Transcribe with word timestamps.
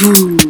Boom. 0.00 0.47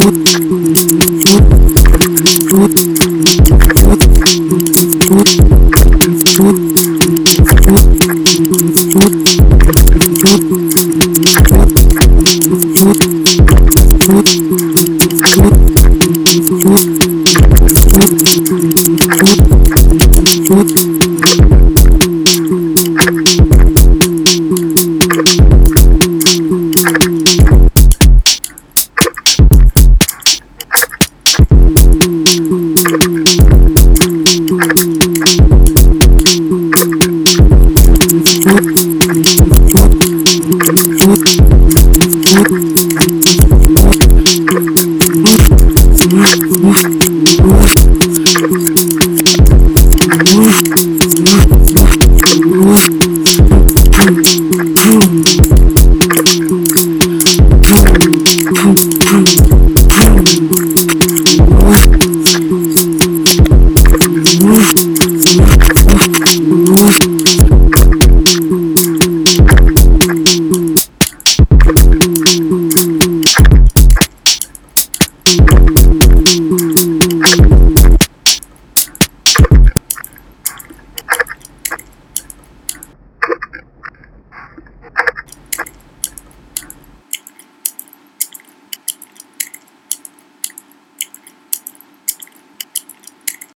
Thank 0.00 0.59